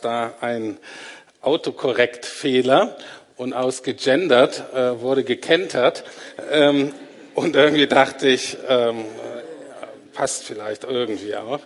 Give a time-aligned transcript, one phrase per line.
[0.00, 0.78] es da einen
[1.42, 2.96] Autokorrektfehler
[3.36, 6.04] und aus gegendert äh, wurde gekentert.
[6.50, 6.92] Ähm,
[7.34, 9.04] und irgendwie dachte ich, ähm,
[10.12, 11.60] passt vielleicht irgendwie auch.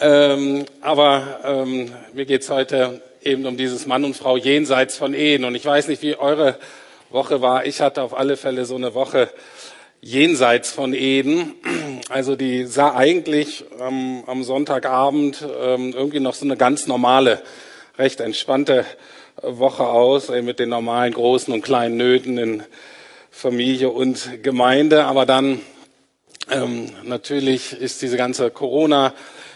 [0.00, 5.44] Ähm, aber ähm, mir geht's heute eben um dieses Mann und Frau jenseits von Ehen.
[5.44, 6.58] Und ich weiß nicht, wie eure
[7.10, 7.66] Woche war.
[7.66, 9.28] Ich hatte auf alle Fälle so eine Woche
[10.00, 11.54] jenseits von Eden.
[12.12, 17.40] Also die sah eigentlich ähm, am Sonntagabend ähm, irgendwie noch so eine ganz normale,
[17.96, 18.84] recht entspannte
[19.40, 22.64] Woche aus, äh, mit den normalen großen und kleinen Nöten in
[23.30, 25.04] Familie und Gemeinde.
[25.06, 25.62] Aber dann
[26.50, 29.14] ähm, natürlich ist diese ganze Corona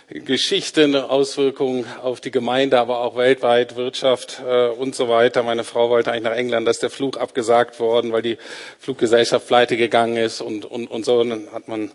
[0.08, 5.42] Geschichte, Auswirkungen auf die Gemeinde, aber auch weltweit, Wirtschaft äh, und so weiter.
[5.42, 8.38] Meine Frau wollte eigentlich nach England, dass der Flug abgesagt worden, weil die
[8.78, 11.18] Fluggesellschaft pleite gegangen ist und, und, und so.
[11.18, 11.90] Und dann hat man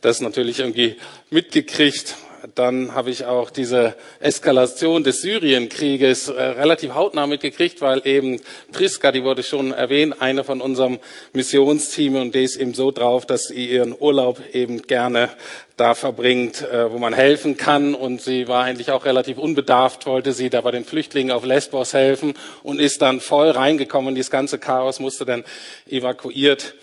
[0.00, 0.96] das natürlich irgendwie
[1.30, 2.14] mitgekriegt
[2.54, 8.40] dann habe ich auch diese Eskalation des Syrienkrieges äh, relativ hautnah mitgekriegt, weil eben
[8.72, 10.98] Priska, die wurde schon erwähnt, eine von unserem
[11.32, 15.30] Missionsteam und die ist eben so drauf, dass sie ihren Urlaub eben gerne
[15.76, 17.94] da verbringt, äh, wo man helfen kann.
[17.94, 21.92] Und sie war eigentlich auch relativ unbedarft, wollte sie da bei den Flüchtlingen auf Lesbos
[21.92, 25.44] helfen und ist dann voll reingekommen in dieses ganze Chaos, musste dann
[25.88, 26.74] evakuiert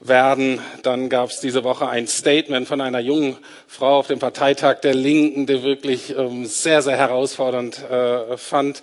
[0.00, 0.60] werden.
[0.82, 4.94] Dann gab es diese Woche ein Statement von einer jungen Frau auf dem Parteitag der
[4.94, 8.82] Linken, die wirklich ähm, sehr, sehr herausfordernd äh, fand.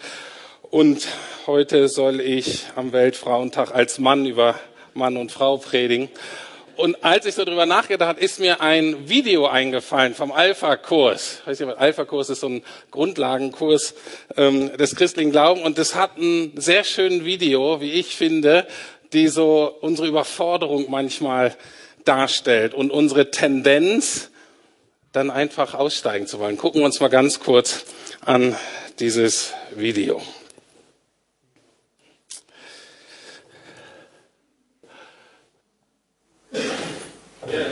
[0.61, 1.07] Und
[1.45, 4.55] heute soll ich am Weltfrauentag als Mann über
[4.93, 6.09] Mann und Frau predigen.
[6.75, 11.43] Und als ich so drüber nachgedacht habe, ist mir ein Video eingefallen vom Alpha-Kurs.
[11.45, 13.93] Alpha-Kurs ist so ein Grundlagenkurs
[14.35, 15.63] ähm, des christlichen Glaubens.
[15.63, 18.65] Und das hat ein sehr schönes Video, wie ich finde,
[19.13, 21.55] die so unsere Überforderung manchmal
[22.05, 24.29] darstellt und unsere Tendenz,
[25.11, 26.57] dann einfach aussteigen zu wollen.
[26.57, 27.85] Gucken wir uns mal ganz kurz
[28.25, 28.55] an
[28.99, 30.21] dieses Video.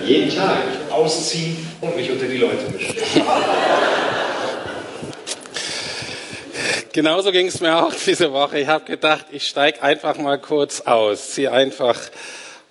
[0.05, 0.57] Jeden Tag
[0.91, 2.95] ausziehen und mich unter die Leute mischen.
[6.93, 8.59] Genauso ging es mir auch diese Woche.
[8.59, 11.97] Ich habe gedacht, ich steige einfach mal kurz aus, ziehe einfach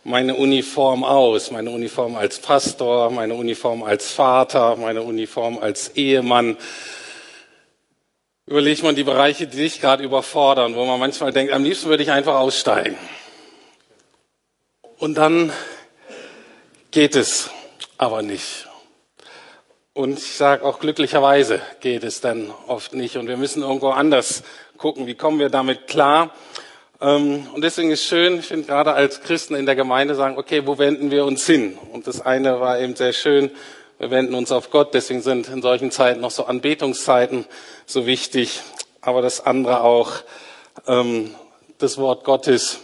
[0.04, 6.56] meine Uniform aus, meine Uniform als Pastor, meine Uniform als Vater, meine Uniform als Ehemann.
[8.46, 12.02] Überlegt man die Bereiche, die dich gerade überfordern, wo man manchmal denkt, am liebsten würde
[12.02, 12.98] ich einfach aussteigen.
[14.98, 15.50] Und dann
[16.90, 17.50] geht es
[17.96, 18.69] aber nicht.
[19.92, 23.16] Und ich sage auch glücklicherweise geht es dann oft nicht.
[23.16, 24.44] Und wir müssen irgendwo anders
[24.76, 26.32] gucken, wie kommen wir damit klar.
[27.00, 30.64] Ähm, und deswegen ist schön, ich finde gerade als Christen in der Gemeinde sagen, okay,
[30.64, 31.76] wo wenden wir uns hin?
[31.92, 33.50] Und das eine war eben sehr schön,
[33.98, 34.94] wir wenden uns auf Gott.
[34.94, 37.44] Deswegen sind in solchen Zeiten noch so Anbetungszeiten
[37.84, 38.60] so wichtig.
[39.00, 40.12] Aber das andere auch,
[40.86, 41.34] ähm,
[41.78, 42.78] das Wort Gottes,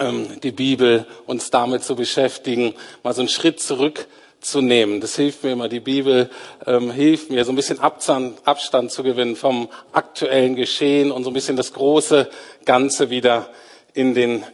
[0.00, 4.06] ähm, die Bibel, uns damit zu beschäftigen, mal so einen Schritt zurück
[4.42, 5.00] zu nehmen.
[5.00, 5.68] Das hilft mir immer.
[5.68, 6.28] Die Bibel
[6.66, 11.30] ähm, hilft mir, so ein bisschen Abstand, Abstand zu gewinnen vom aktuellen Geschehen und so
[11.30, 12.28] ein bisschen das große
[12.64, 13.48] Ganze wieder
[13.94, 14.44] in den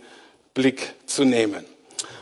[0.55, 1.65] Blick zu nehmen,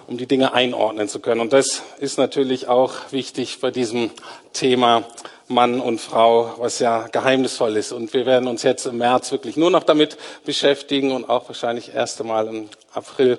[0.06, 1.41] um die Dinge einordnen zu können.
[1.41, 4.10] Und das ist natürlich auch wichtig bei diesem
[4.53, 5.04] Thema
[5.48, 7.93] Mann und Frau, was ja geheimnisvoll ist.
[7.93, 11.94] Und wir werden uns jetzt im März wirklich nur noch damit beschäftigen und auch wahrscheinlich
[11.94, 13.38] erste Mal im April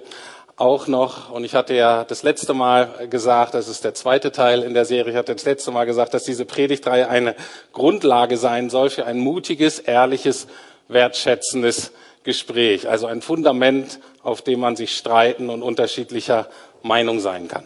[0.58, 4.64] auch noch, und ich hatte ja das letzte Mal gesagt, das ist der zweite Teil
[4.64, 7.36] in der Serie, ich hatte das letzte Mal gesagt, dass diese Predigtreihe eine
[7.74, 10.48] Grundlage sein soll für ein mutiges, ehrliches,
[10.88, 11.92] wertschätzendes
[12.24, 12.90] Gespräch.
[12.90, 16.48] Also ein Fundament, auf dem man sich streiten und unterschiedlicher
[16.82, 17.64] Meinung sein kann.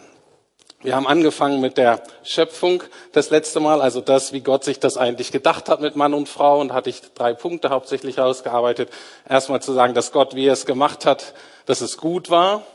[0.82, 2.82] Wir haben angefangen mit der Schöpfung
[3.12, 6.28] das letzte Mal, also das, wie Gott sich das eigentlich gedacht hat mit Mann und
[6.28, 6.60] Frau.
[6.60, 8.90] Und hatte ich drei Punkte hauptsächlich ausgearbeitet.
[9.28, 11.34] Erstmal zu sagen, dass Gott, wie er es gemacht hat,
[11.66, 12.66] dass es gut war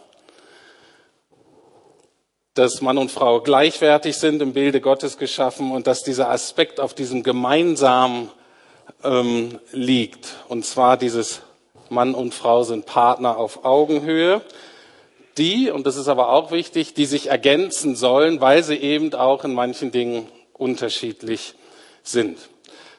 [2.58, 6.94] dass Mann und Frau gleichwertig sind, im Bilde Gottes geschaffen und dass dieser Aspekt auf
[6.94, 8.30] diesem Gemeinsamen
[9.04, 10.36] ähm, liegt.
[10.48, 11.42] Und zwar dieses
[11.90, 14.42] Mann und Frau sind Partner auf Augenhöhe,
[15.38, 19.44] die, und das ist aber auch wichtig, die sich ergänzen sollen, weil sie eben auch
[19.44, 21.54] in manchen Dingen unterschiedlich
[22.02, 22.38] sind.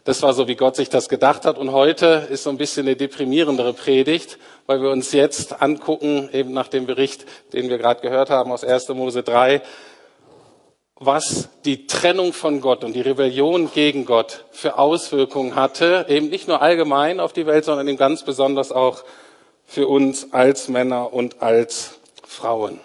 [0.05, 1.59] Das war so, wie Gott sich das gedacht hat.
[1.59, 6.53] Und heute ist so ein bisschen eine deprimierendere Predigt, weil wir uns jetzt angucken, eben
[6.53, 8.89] nach dem Bericht, den wir gerade gehört haben aus 1.
[8.91, 9.63] Mose 3,
[10.97, 16.49] was die Trennung von Gott und die Rebellion gegen Gott für Auswirkungen hatte, eben nicht
[16.49, 19.05] nur allgemein auf die Welt, sondern eben ganz besonders auch
[19.65, 22.81] für uns als Männer und als Frauen.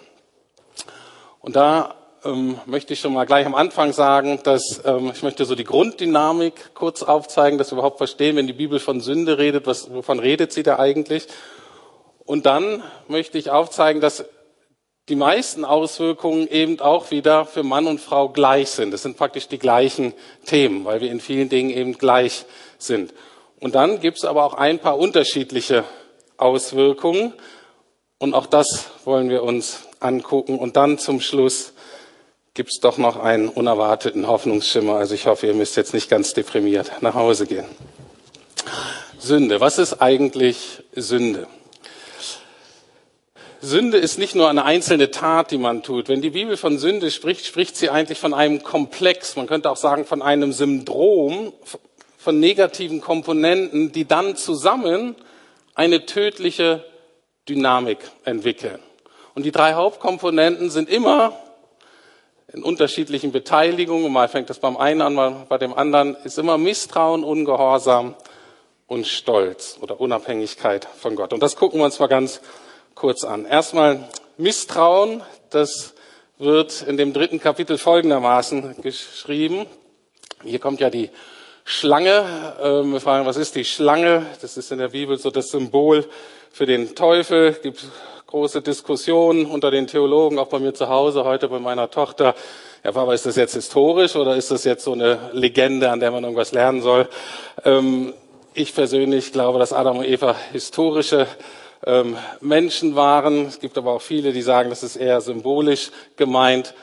[1.40, 1.94] Und da
[2.24, 5.64] ähm, möchte ich schon mal gleich am Anfang sagen, dass ähm, ich möchte so die
[5.64, 10.18] Grunddynamik kurz aufzeigen, dass wir überhaupt verstehen, wenn die Bibel von Sünde redet, was, wovon
[10.18, 11.26] redet sie da eigentlich?
[12.24, 14.24] Und dann möchte ich aufzeigen, dass
[15.10, 18.90] die meisten Auswirkungen eben auch wieder für Mann und Frau gleich sind.
[18.90, 20.14] Das sind praktisch die gleichen
[20.46, 22.46] Themen, weil wir in vielen Dingen eben gleich
[22.78, 23.12] sind.
[23.60, 25.84] Und dann gibt es aber auch ein paar unterschiedliche
[26.38, 27.34] Auswirkungen.
[28.18, 30.58] Und auch das wollen wir uns angucken.
[30.58, 31.73] Und dann zum Schluss
[32.54, 34.94] gibt es doch noch einen unerwarteten Hoffnungsschimmer.
[34.94, 37.66] Also ich hoffe, ihr müsst jetzt nicht ganz deprimiert nach Hause gehen.
[39.18, 39.60] Sünde.
[39.60, 41.48] Was ist eigentlich Sünde?
[43.60, 46.08] Sünde ist nicht nur eine einzelne Tat, die man tut.
[46.08, 49.76] Wenn die Bibel von Sünde spricht, spricht sie eigentlich von einem Komplex, man könnte auch
[49.76, 51.52] sagen von einem Syndrom
[52.18, 55.16] von negativen Komponenten, die dann zusammen
[55.74, 56.84] eine tödliche
[57.48, 58.78] Dynamik entwickeln.
[59.34, 61.32] Und die drei Hauptkomponenten sind immer
[62.54, 66.56] in unterschiedlichen Beteiligungen, mal fängt das beim einen an, mal bei dem anderen, ist immer
[66.56, 68.14] Misstrauen, Ungehorsam
[68.86, 71.32] und Stolz oder Unabhängigkeit von Gott.
[71.32, 72.40] Und das gucken wir uns mal ganz
[72.94, 73.44] kurz an.
[73.44, 75.94] Erstmal Misstrauen, das
[76.38, 79.66] wird in dem dritten Kapitel folgendermaßen geschrieben.
[80.44, 81.10] Hier kommt ja die
[81.64, 82.54] Schlange.
[82.62, 84.26] Ähm, wir fragen, was ist die Schlange?
[84.42, 86.08] Das ist in der Bibel so das Symbol
[86.52, 87.48] für den Teufel.
[87.48, 87.84] Es gibt
[88.34, 92.34] große Diskussionen unter den Theologen, auch bei mir zu Hause, heute bei meiner Tochter.
[92.82, 96.10] Ja, Papa, ist das jetzt historisch oder ist das jetzt so eine Legende, an der
[96.10, 97.08] man irgendwas lernen soll?
[97.64, 98.12] Ähm,
[98.52, 101.28] ich persönlich glaube, dass Adam und Eva historische
[101.86, 103.46] ähm, Menschen waren.
[103.46, 106.74] Es gibt aber auch viele, die sagen, das ist eher symbolisch gemeint.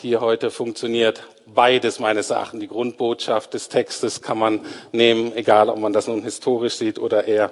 [0.00, 2.60] Hier heute funktioniert beides meines Erachtens.
[2.60, 4.60] Die Grundbotschaft des Textes kann man
[4.92, 7.50] nehmen, egal ob man das nun historisch sieht oder eher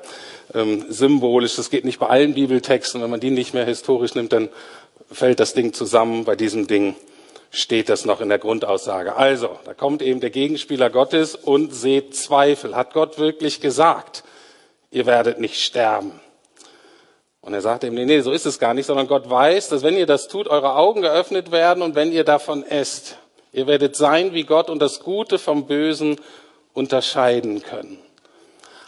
[0.54, 1.56] ähm, symbolisch.
[1.56, 3.02] Das geht nicht bei allen Bibeltexten.
[3.02, 4.48] Wenn man die nicht mehr historisch nimmt, dann
[5.10, 6.25] fällt das Ding zusammen.
[6.25, 6.94] Bei diesem Ding
[7.50, 9.16] steht das noch in der Grundaussage.
[9.16, 12.76] Also, da kommt eben der Gegenspieler Gottes und seht Zweifel.
[12.76, 14.22] Hat Gott wirklich gesagt,
[14.92, 16.12] ihr werdet nicht sterben?
[17.46, 19.84] Und er sagt ihm, nee, nee, so ist es gar nicht, sondern Gott weiß, dass
[19.84, 23.19] wenn ihr das tut, eure Augen geöffnet werden und wenn ihr davon esst,
[23.52, 26.16] ihr werdet sein wie Gott und das Gute vom Bösen
[26.75, 28.00] unterscheiden können.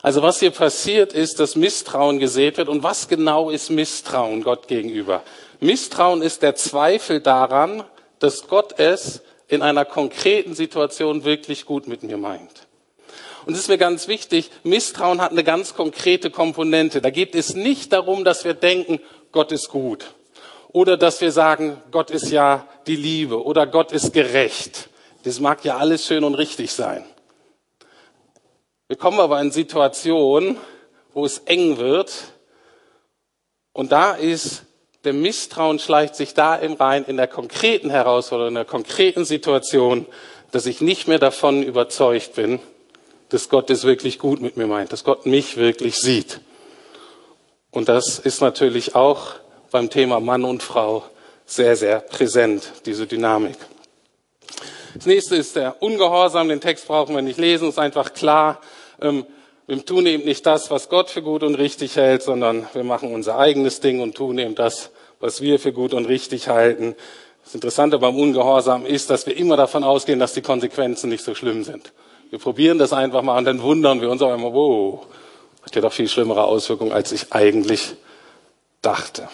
[0.02, 2.68] Also was hier passiert ist, dass Misstrauen gesät wird.
[2.68, 5.22] Und was genau ist Misstrauen Gott gegenüber?
[5.60, 7.84] Misstrauen ist der Zweifel daran,
[8.18, 12.66] dass Gott es in einer konkreten Situation wirklich gut mit mir meint.
[13.48, 17.00] Und es ist mir ganz wichtig, Misstrauen hat eine ganz konkrete Komponente.
[17.00, 19.00] Da geht es nicht darum, dass wir denken,
[19.32, 20.12] Gott ist gut.
[20.68, 24.90] Oder dass wir sagen, Gott ist ja die Liebe oder Gott ist gerecht.
[25.22, 27.06] Das mag ja alles schön und richtig sein.
[28.86, 30.58] Wir kommen aber in Situationen,
[31.14, 32.12] wo es eng wird.
[33.72, 34.66] Und da ist
[35.04, 40.04] der Misstrauen schleicht sich da im rein in der konkreten Herausforderung, in der konkreten Situation,
[40.50, 42.60] dass ich nicht mehr davon überzeugt bin,
[43.30, 46.40] dass Gott es wirklich gut mit mir meint, dass Gott mich wirklich sieht.
[47.70, 49.34] Und das ist natürlich auch
[49.70, 51.04] beim Thema Mann und Frau
[51.44, 53.56] sehr, sehr präsent, diese Dynamik.
[54.94, 56.48] Das nächste ist der Ungehorsam.
[56.48, 58.60] Den Text brauchen wir nicht lesen, ist einfach klar.
[59.00, 59.26] Ähm,
[59.66, 63.12] wir tun eben nicht das, was Gott für gut und richtig hält, sondern wir machen
[63.12, 64.90] unser eigenes Ding und tun eben das,
[65.20, 66.96] was wir für gut und richtig halten.
[67.44, 71.34] Das Interessante beim Ungehorsam ist, dass wir immer davon ausgehen, dass die Konsequenzen nicht so
[71.34, 71.92] schlimm sind.
[72.30, 75.06] Wir probieren das einfach mal und dann wundern wir uns auch immer, wow,
[75.62, 77.94] hat ja doch viel schlimmere Auswirkungen, als ich eigentlich
[78.82, 79.28] dachte.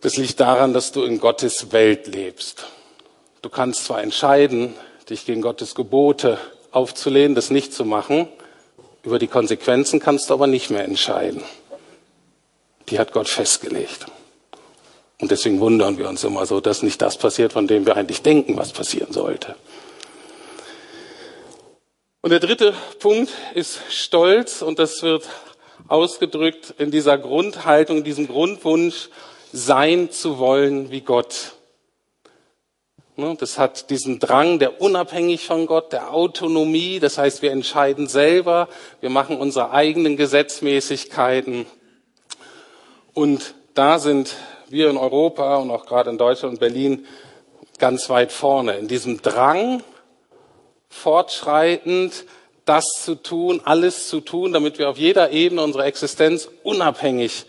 [0.00, 2.66] Das liegt daran, dass du in Gottes Welt lebst.
[3.42, 4.74] Du kannst zwar entscheiden,
[5.10, 6.38] dich gegen Gottes Gebote
[6.70, 8.28] aufzulehnen, das nicht zu machen,
[9.02, 11.42] über die Konsequenzen kannst du aber nicht mehr entscheiden.
[12.88, 14.06] Die hat Gott festgelegt.
[15.20, 18.22] Und deswegen wundern wir uns immer so, dass nicht das passiert, von dem wir eigentlich
[18.22, 19.54] denken, was passieren sollte.
[22.26, 25.28] Und der dritte Punkt ist Stolz und das wird
[25.86, 29.10] ausgedrückt in dieser Grundhaltung, in diesem Grundwunsch,
[29.52, 31.52] sein zu wollen wie Gott.
[33.14, 38.08] Ne, das hat diesen Drang, der unabhängig von Gott, der Autonomie, das heißt, wir entscheiden
[38.08, 38.68] selber,
[39.00, 41.64] wir machen unsere eigenen Gesetzmäßigkeiten.
[43.14, 44.34] Und da sind
[44.68, 47.06] wir in Europa und auch gerade in Deutschland und Berlin
[47.78, 49.84] ganz weit vorne, in diesem Drang,
[50.96, 52.24] fortschreitend
[52.64, 57.46] das zu tun, alles zu tun, damit wir auf jeder Ebene unserer Existenz unabhängig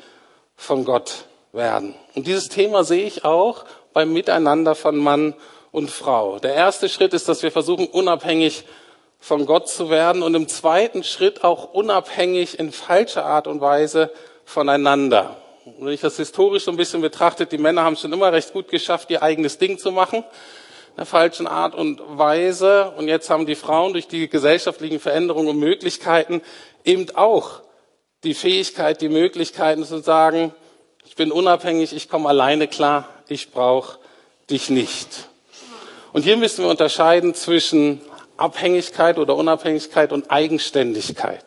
[0.56, 1.96] von Gott werden.
[2.14, 5.34] Und dieses Thema sehe ich auch beim Miteinander von Mann
[5.72, 6.40] und Frau.
[6.40, 8.64] Der erste Schritt ist, dass wir versuchen, unabhängig
[9.20, 14.12] von Gott zu werden und im zweiten Schritt auch unabhängig in falscher Art und Weise
[14.46, 15.36] voneinander.
[15.66, 18.32] Und wenn ich das historisch so ein bisschen betrachte, die Männer haben es schon immer
[18.32, 20.24] recht gut geschafft, ihr eigenes Ding zu machen,
[20.98, 22.92] der falschen Art und Weise.
[22.98, 26.42] Und jetzt haben die Frauen durch die gesellschaftlichen Veränderungen und Möglichkeiten
[26.84, 27.62] eben auch
[28.24, 30.54] die Fähigkeit, die Möglichkeiten zu sagen,
[31.06, 34.00] ich bin unabhängig, ich komme alleine klar, ich brauche
[34.50, 35.30] dich nicht.
[36.14, 38.02] Und hier müssen wir unterscheiden zwischen
[38.38, 41.44] Abhängigkeit oder Unabhängigkeit und Eigenständigkeit.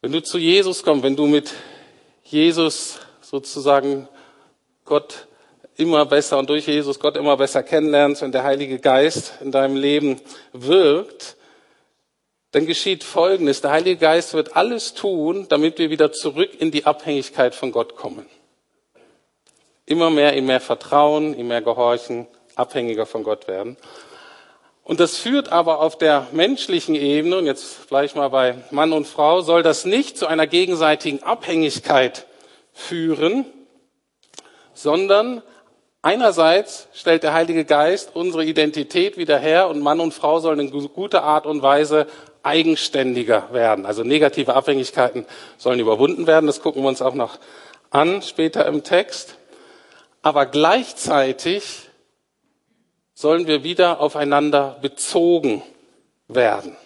[0.00, 1.52] Wenn du zu Jesus kommst, wenn du mit
[2.22, 4.08] Jesus sozusagen
[4.84, 5.26] Gott
[5.76, 9.76] immer besser und durch Jesus Gott immer besser kennenlernst, wenn der Heilige Geist in deinem
[9.76, 10.20] Leben
[10.52, 11.36] wirkt,
[12.52, 13.60] dann geschieht Folgendes.
[13.60, 17.96] Der Heilige Geist wird alles tun, damit wir wieder zurück in die Abhängigkeit von Gott
[17.96, 18.26] kommen.
[19.84, 23.76] Immer mehr, ihm mehr vertrauen, ihm mehr gehorchen, abhängiger von Gott werden.
[24.82, 29.06] Und das führt aber auf der menschlichen Ebene, und jetzt vielleicht mal bei Mann und
[29.06, 32.26] Frau, soll das nicht zu einer gegenseitigen Abhängigkeit
[32.72, 33.44] führen,
[34.74, 35.42] sondern
[36.06, 40.70] einerseits stellt der Heilige Geist unsere Identität wieder her und Mann und Frau sollen in
[40.70, 42.06] guter Art und Weise
[42.44, 43.84] eigenständiger werden.
[43.84, 45.26] Also negative Abhängigkeiten
[45.58, 46.46] sollen überwunden werden.
[46.46, 47.40] Das gucken wir uns auch noch
[47.90, 49.34] an später im Text.
[50.22, 51.88] Aber gleichzeitig
[53.12, 55.60] sollen wir wieder aufeinander bezogen
[56.28, 56.76] werden,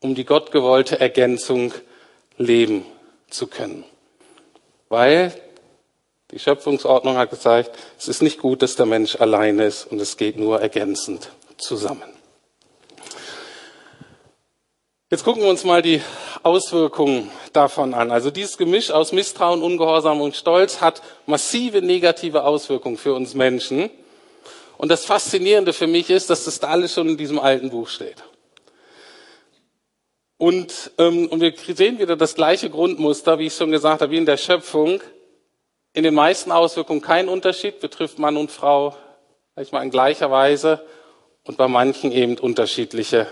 [0.00, 1.72] um die gottgewollte Ergänzung
[2.38, 2.84] leben
[3.30, 3.84] zu können.
[4.88, 5.32] Weil
[6.32, 10.16] die Schöpfungsordnung hat gezeigt, es ist nicht gut, dass der Mensch allein ist und es
[10.16, 12.02] geht nur ergänzend zusammen.
[15.08, 16.02] Jetzt gucken wir uns mal die
[16.42, 18.10] Auswirkungen davon an.
[18.10, 23.88] Also dieses Gemisch aus Misstrauen, Ungehorsam und Stolz hat massive negative Auswirkungen für uns Menschen.
[24.78, 27.88] Und das Faszinierende für mich ist, dass das da alles schon in diesem alten Buch
[27.88, 28.16] steht.
[30.38, 34.18] Und, ähm, und wir sehen wieder das gleiche Grundmuster, wie ich schon gesagt habe, wie
[34.18, 35.00] in der Schöpfung.
[35.96, 38.94] In den meisten Auswirkungen kein Unterschied, betrifft Mann und Frau
[39.54, 40.84] vielleicht mal in gleicher Weise
[41.44, 43.26] und bei manchen eben unterschiedliche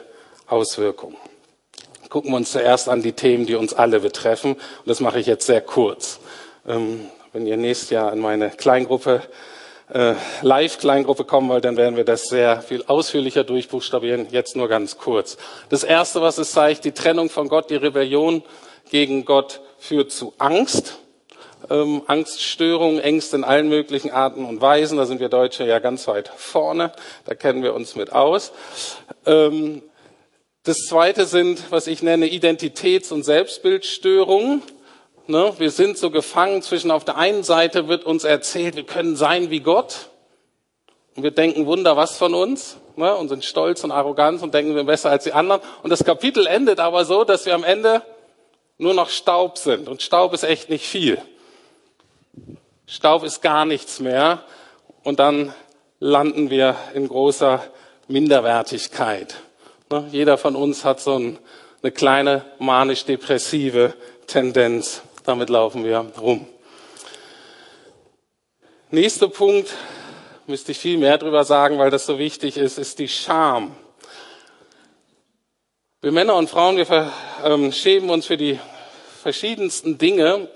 [0.46, 1.18] Auswirkungen.
[2.08, 4.54] Gucken wir uns zuerst an die Themen, die uns alle betreffen.
[4.54, 6.20] Und das mache ich jetzt sehr kurz.
[6.66, 9.20] Ähm, wenn ihr nächstes Jahr in meine Kleingruppe
[9.92, 14.28] äh, Live-Kleingruppe kommen wollt, dann werden wir das sehr viel ausführlicher durchbuchstabieren.
[14.30, 15.36] Jetzt nur ganz kurz.
[15.68, 18.42] Das Erste, was es zeigt, die Trennung von Gott, die Rebellion
[18.90, 21.00] gegen Gott führt zu Angst.
[21.70, 24.98] Ähm, Angststörungen, Ängste in allen möglichen Arten und Weisen.
[24.98, 26.92] Da sind wir Deutsche ja ganz weit vorne.
[27.24, 28.52] Da kennen wir uns mit aus.
[29.26, 29.82] Ähm,
[30.64, 34.62] das Zweite sind, was ich nenne, Identitäts- und Selbstbildstörungen.
[35.26, 35.52] Ne?
[35.58, 39.50] Wir sind so gefangen zwischen, auf der einen Seite wird uns erzählt, wir können sein
[39.50, 40.08] wie Gott.
[41.16, 43.14] Und wir denken Wunder was von uns ne?
[43.14, 45.60] und sind stolz und arrogant und denken, wir sind besser als die anderen.
[45.82, 48.02] Und das Kapitel endet aber so, dass wir am Ende
[48.78, 49.88] nur noch Staub sind.
[49.88, 51.20] Und Staub ist echt nicht viel.
[52.86, 54.42] Staub ist gar nichts mehr.
[55.02, 55.54] Und dann
[56.00, 57.62] landen wir in großer
[58.08, 59.36] Minderwertigkeit.
[59.90, 60.08] Ne?
[60.10, 61.38] Jeder von uns hat so ein,
[61.82, 63.94] eine kleine manisch-depressive
[64.26, 65.02] Tendenz.
[65.24, 66.46] Damit laufen wir rum.
[68.90, 69.72] Nächster Punkt,
[70.46, 73.74] müsste ich viel mehr drüber sagen, weil das so wichtig ist, ist die Scham.
[76.00, 77.12] Wir Männer und Frauen, wir
[77.42, 78.60] ähm, schämen uns für die
[79.22, 80.48] verschiedensten Dinge,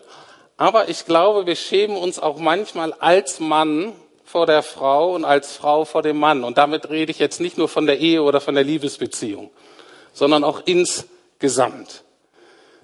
[0.59, 3.93] aber ich glaube, wir schämen uns auch manchmal als Mann
[4.25, 6.43] vor der Frau und als Frau vor dem Mann.
[6.45, 9.51] Und damit rede ich jetzt nicht nur von der Ehe oder von der Liebesbeziehung,
[10.13, 12.03] sondern auch insgesamt.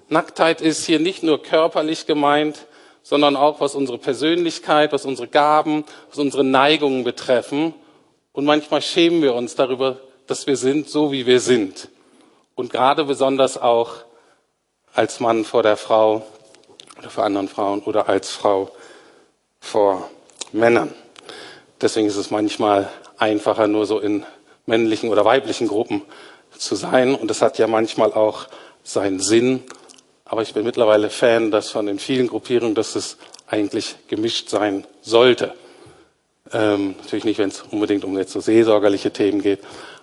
[0.07, 2.65] Nacktheit ist hier nicht nur körperlich gemeint,
[3.03, 7.73] sondern auch was unsere Persönlichkeit, was unsere Gaben, was unsere Neigungen betreffen.
[8.31, 11.89] Und manchmal schämen wir uns darüber, dass wir sind, so wie wir sind.
[12.55, 13.95] Und gerade besonders auch
[14.93, 16.25] als Mann vor der Frau
[16.97, 18.71] oder vor anderen Frauen oder als Frau
[19.59, 20.09] vor
[20.51, 20.93] Männern.
[21.81, 24.25] Deswegen ist es manchmal einfacher, nur so in
[24.65, 26.01] männlichen oder weiblichen Gruppen
[26.57, 27.15] zu sein.
[27.15, 28.47] Und das hat ja manchmal auch
[28.83, 29.63] seinen Sinn
[30.27, 34.85] aber ich bin mittlerweile Fan, dass von den vielen Gruppierungen, dass es eigentlich gemischt sein
[35.01, 35.53] sollte.
[36.51, 39.59] Ähm, natürlich nicht, wenn es unbedingt um jetzt so seelsorgerliche Themen geht,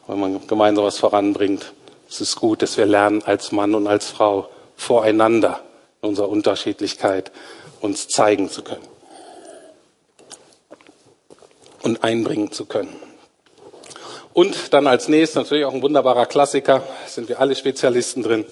[0.07, 1.73] wenn man gemeinsam was voranbringt.
[2.09, 5.61] Es ist gut, dass wir lernen, als Mann und als Frau voreinander
[6.03, 7.31] in unserer Unterschiedlichkeit
[7.81, 8.87] uns zeigen zu können
[11.83, 12.95] und einbringen zu können.
[14.33, 18.45] Und dann als nächstes natürlich auch ein wunderbarer Klassiker, sind wir alle Spezialisten drin,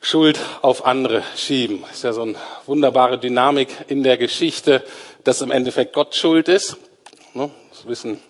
[0.00, 1.84] Schuld auf andere schieben.
[1.92, 2.34] Ist ja so eine
[2.66, 4.82] wunderbare Dynamik in der Geschichte,
[5.22, 6.76] dass im Endeffekt Gott schuld ist.
[7.34, 7.50] Ne?
[7.70, 8.20] Das wissen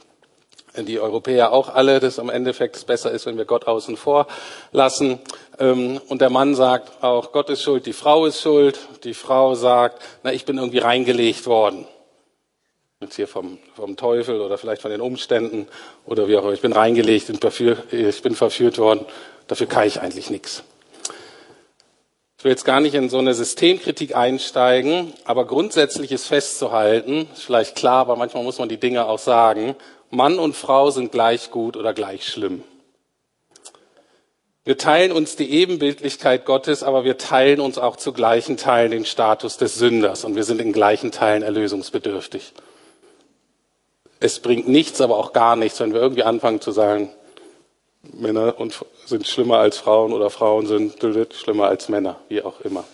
[0.87, 4.27] die Europäer auch alle, dass am Endeffekt es besser ist, wenn wir Gott außen vor
[4.73, 5.19] lassen.
[5.59, 8.79] Ähm, und der Mann sagt auch, Gott ist schuld, die Frau ist schuld.
[9.05, 11.87] Die Frau sagt, na, ich bin irgendwie reingelegt worden.
[13.01, 15.69] Jetzt hier vom, vom Teufel oder vielleicht von den Umständen
[16.05, 16.53] oder wie auch immer.
[16.53, 19.07] Ich bin reingelegt, ich bin verführt worden.
[19.47, 20.65] Dafür kann ich eigentlich nichts.
[22.39, 27.43] Ich will jetzt gar nicht in so eine Systemkritik einsteigen, aber grundsätzlich ist festzuhalten, ist
[27.43, 29.75] vielleicht klar, aber manchmal muss man die Dinge auch sagen,
[30.11, 32.62] Mann und Frau sind gleich gut oder gleich schlimm.
[34.65, 39.07] Wir teilen uns die Ebenbildlichkeit Gottes, aber wir teilen uns auch zu gleichen Teilen den
[39.07, 42.53] Status des Sünders und wir sind in gleichen Teilen erlösungsbedürftig.
[44.21, 47.11] Es bringt nichts, aber auch gar nichts, wenn wir irgendwie anfangen zu sagen,
[48.03, 48.55] Männer
[49.07, 50.97] sind schlimmer als Frauen oder Frauen sind
[51.35, 52.85] schlimmer als Männer, wie auch immer.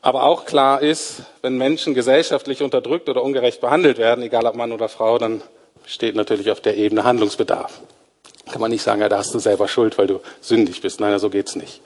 [0.00, 4.72] Aber auch klar ist, wenn Menschen gesellschaftlich unterdrückt oder ungerecht behandelt werden, egal ob Mann
[4.72, 5.42] oder Frau, dann
[5.88, 7.80] steht natürlich auf der Ebene Handlungsbedarf.
[8.50, 11.00] Kann man nicht sagen, ja, da hast du selber Schuld, weil du sündig bist.
[11.00, 11.80] Nein, so geht's nicht.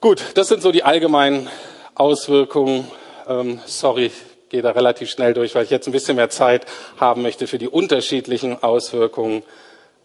[0.00, 1.50] Gut, das sind so die allgemeinen
[1.94, 2.88] Auswirkungen.
[3.28, 6.66] Ähm, sorry, ich gehe da relativ schnell durch, weil ich jetzt ein bisschen mehr Zeit
[6.98, 9.42] haben möchte für die unterschiedlichen Auswirkungen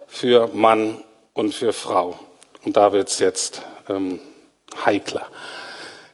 [0.08, 1.03] für Mann
[1.34, 2.20] und für Frau.
[2.65, 4.20] Und da wird's jetzt ähm,
[4.86, 5.27] heikler.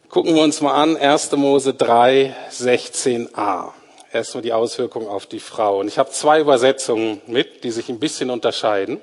[0.10, 1.32] Gucken wir uns mal an, 1.
[1.34, 3.72] Mose 3, 16a
[4.12, 5.80] erstmal die Auswirkungen auf die Frau.
[5.80, 9.00] Und ich habe zwei Übersetzungen mit, die sich ein bisschen unterscheiden.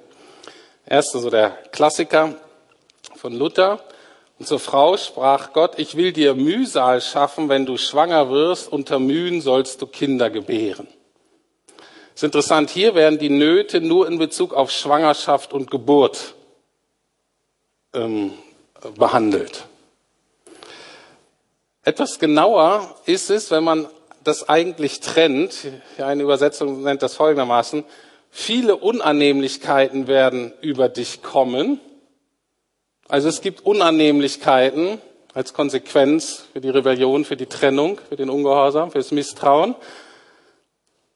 [0.87, 2.35] Erstens so der Klassiker
[3.17, 3.81] von Luther.
[4.39, 8.99] Und zur Frau sprach Gott, ich will dir Mühsal schaffen, wenn du schwanger wirst, unter
[8.99, 10.87] Mühen sollst du Kinder gebären.
[11.67, 16.35] Das ist interessant, hier werden die Nöte nur in Bezug auf Schwangerschaft und Geburt
[17.95, 18.33] ähm,
[18.97, 19.65] behandelt.
[21.83, 23.87] Etwas genauer ist es, wenn man
[24.27, 25.55] das eigentlich trennt.
[25.99, 27.85] Eine Übersetzung nennt das folgendermaßen.
[28.31, 31.81] Viele Unannehmlichkeiten werden über dich kommen.
[33.09, 35.01] Also es gibt Unannehmlichkeiten
[35.33, 39.75] als Konsequenz für die Rebellion, für die Trennung, für den Ungehorsam, für das Misstrauen.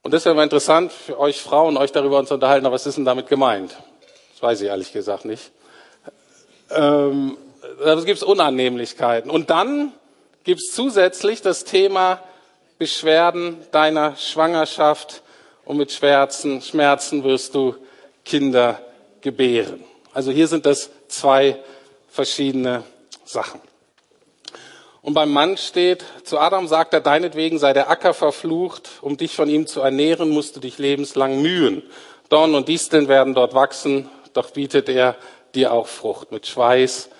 [0.02, 2.96] Und das wäre mal interessant für euch Frauen, euch darüber zu unterhalten, aber was ist
[2.96, 3.76] denn damit gemeint?
[4.32, 5.50] Das weiß ich ehrlich gesagt nicht.
[6.70, 7.36] Ähm,
[7.84, 9.30] da gibt es Unannehmlichkeiten.
[9.30, 9.92] Und dann
[10.44, 12.22] gibt es zusätzlich das Thema
[12.80, 15.22] Beschwerden deiner Schwangerschaft
[15.66, 17.74] und mit Schmerzen, Schmerzen wirst du
[18.24, 18.80] Kinder
[19.20, 19.84] gebären.
[20.14, 21.58] Also hier sind das zwei
[22.08, 22.82] verschiedene
[23.26, 23.60] Sachen.
[25.02, 29.36] Und beim Mann steht, zu Adam sagt er, deinetwegen sei der Acker verflucht, um dich
[29.36, 31.82] von ihm zu ernähren, musst du dich lebenslang mühen.
[32.30, 35.16] Dorn und Disteln werden dort wachsen, doch bietet er
[35.54, 36.32] dir auch Frucht.
[36.32, 37.10] Mit Schweiß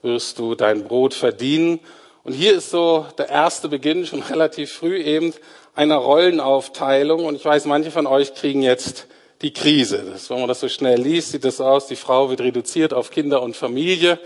[0.00, 1.80] wirst du dein Brot verdienen
[2.22, 5.32] und hier ist so der erste Beginn schon relativ früh eben
[5.74, 7.24] einer Rollenaufteilung.
[7.24, 9.06] Und ich weiß, manche von euch kriegen jetzt
[9.42, 10.04] die Krise.
[10.12, 13.10] Das, wenn man das so schnell liest, sieht das aus, die Frau wird reduziert auf
[13.10, 14.18] Kinder und Familie.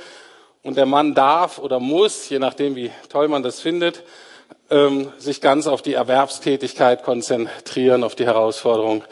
[0.63, 4.03] Und der Mann darf oder muss, je nachdem wie toll man das findet,
[4.71, 9.05] ähm, sich ganz auf die Erwerbstätigkeit konzentrieren, auf die Herausforderung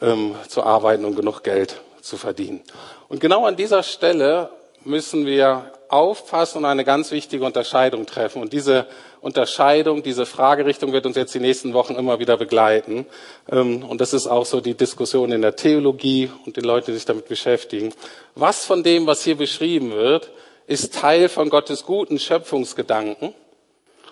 [0.00, 2.60] ähm, zu arbeiten und genug Geld zu verdienen.
[3.08, 4.50] Und genau an dieser Stelle
[4.84, 8.40] müssen wir aufpassen und eine ganz wichtige Unterscheidung treffen.
[8.40, 8.86] Und diese
[9.20, 13.06] Unterscheidung, diese Fragerichtung wird uns jetzt die nächsten Wochen immer wieder begleiten.
[13.50, 16.96] Ähm, und das ist auch so die Diskussion in der Theologie und die Leute, die
[16.98, 17.92] sich damit beschäftigen.
[18.34, 20.30] Was von dem, was hier beschrieben wird,
[20.66, 23.34] ist Teil von Gottes guten Schöpfungsgedanken.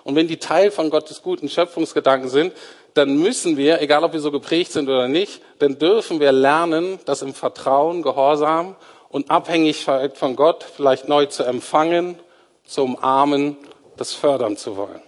[0.02, 2.52] Und wenn die Teil von Gottes guten Schöpfungsgedanken sind,
[2.94, 6.98] dann müssen wir, egal ob wir so geprägt sind oder nicht, dann dürfen wir lernen,
[7.04, 8.74] das im Vertrauen, Gehorsam
[9.10, 12.18] und Abhängigkeit von Gott vielleicht neu zu empfangen,
[12.66, 13.56] zu umarmen,
[13.96, 15.02] das fördern zu wollen.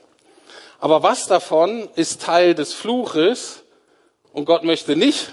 [0.79, 3.63] Aber was davon ist Teil des Fluches
[4.33, 5.33] und Gott möchte nicht,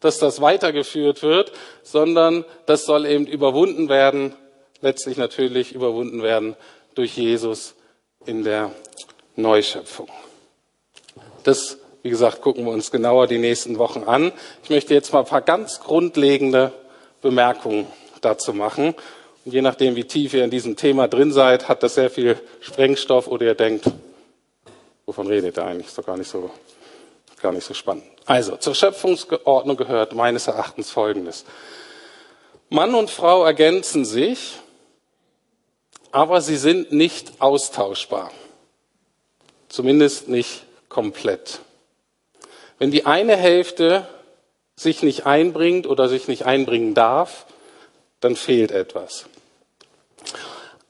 [0.00, 1.52] dass das weitergeführt wird,
[1.82, 4.34] sondern das soll eben überwunden werden,
[4.80, 6.56] letztlich natürlich überwunden werden
[6.94, 7.74] durch Jesus
[8.26, 8.72] in der
[9.36, 10.08] Neuschöpfung.
[11.44, 14.32] Das, wie gesagt, gucken wir uns genauer die nächsten Wochen an.
[14.64, 16.72] Ich möchte jetzt mal ein paar ganz grundlegende
[17.22, 17.86] Bemerkungen
[18.20, 18.94] dazu machen.
[19.44, 22.38] Und je nachdem, wie tief ihr in diesem Thema drin seid, hat das sehr viel
[22.60, 23.86] Sprengstoff oder ihr denkt,
[25.06, 25.86] wovon redet ihr eigentlich?
[25.86, 26.50] Ist doch gar nicht so,
[27.40, 28.04] gar nicht so spannend.
[28.26, 31.44] Also, zur Schöpfungsordnung gehört meines Erachtens Folgendes.
[32.68, 34.58] Mann und Frau ergänzen sich,
[36.12, 38.30] aber sie sind nicht austauschbar.
[39.68, 41.60] Zumindest nicht komplett.
[42.78, 44.06] Wenn die eine Hälfte
[44.76, 47.46] sich nicht einbringt oder sich nicht einbringen darf,
[48.20, 49.26] dann fehlt etwas.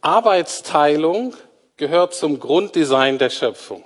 [0.01, 1.35] Arbeitsteilung
[1.77, 3.85] gehört zum Grunddesign der Schöpfung.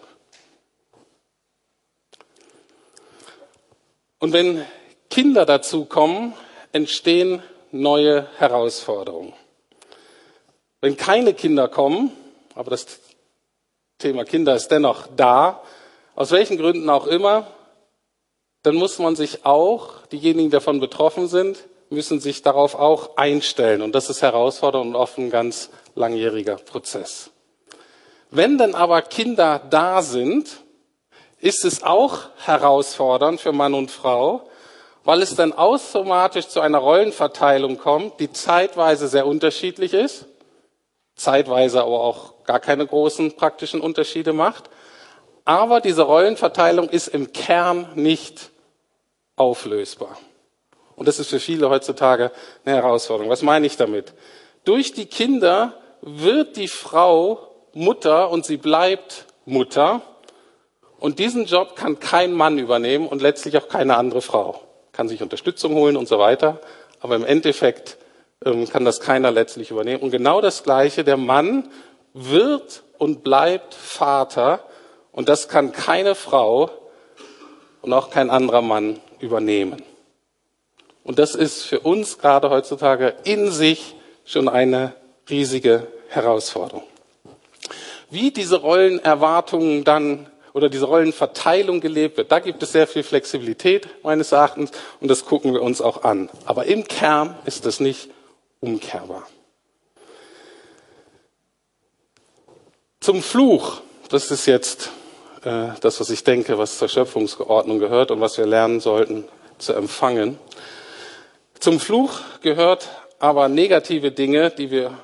[4.19, 4.65] Und wenn
[5.11, 6.35] Kinder dazukommen,
[6.73, 9.33] entstehen neue Herausforderungen.
[10.81, 12.13] Wenn keine Kinder kommen,
[12.55, 12.87] aber das
[13.99, 15.63] Thema Kinder ist dennoch da,
[16.15, 17.47] aus welchen Gründen auch immer,
[18.63, 23.83] dann muss man sich auch, diejenigen, die davon betroffen sind, müssen sich darauf auch einstellen.
[23.83, 27.31] Und das ist herausfordernd und oft ein ganz langjähriger Prozess.
[28.31, 30.63] Wenn dann aber Kinder da sind,
[31.39, 34.49] ist es auch herausfordernd für Mann und Frau,
[35.05, 40.27] weil es dann automatisch zu einer Rollenverteilung kommt, die zeitweise sehr unterschiedlich ist,
[41.17, 44.71] zeitweise aber auch gar keine großen praktischen Unterschiede macht.
[45.45, 48.51] Aber diese Rollenverteilung ist im Kern nicht
[49.37, 50.17] auflösbar.
[50.97, 52.31] Und das ist für viele heutzutage
[52.65, 53.31] eine Herausforderung.
[53.31, 54.13] Was meine ich damit?
[54.65, 60.03] Durch die Kinder wird die Frau Mutter und sie bleibt Mutter.
[60.99, 64.61] Und diesen Job kann kein Mann übernehmen und letztlich auch keine andere Frau.
[64.93, 66.61] Kann sich Unterstützung holen und so weiter.
[67.01, 67.97] Aber im Endeffekt
[68.45, 70.03] ähm, kann das keiner letztlich übernehmen.
[70.03, 71.69] Und genau das Gleiche, der Mann
[72.13, 74.65] wird und bleibt Vater.
[75.11, 76.71] Und das kann keine Frau
[77.81, 79.83] und auch kein anderer Mann übernehmen.
[81.05, 84.95] Und das ist für uns gerade heutzutage in sich schon eine
[85.29, 86.85] riesige Herausforderung.
[88.11, 93.89] Wie diese Rollenerwartungen dann oder diese Rollenverteilung gelebt wird, da gibt es sehr viel Flexibilität
[94.03, 96.29] meines Erachtens und das gucken wir uns auch an.
[96.45, 98.11] Aber im Kern ist das nicht
[98.61, 99.27] umkehrbar.
[103.01, 104.91] Zum Fluch, das ist jetzt
[105.43, 109.25] äh, das, was ich denke, was zur Schöpfungsordnung gehört und was wir lernen sollten
[109.59, 110.39] zu empfangen.
[111.63, 112.89] Zum Fluch gehört
[113.21, 114.99] aber negative Dinge, die wir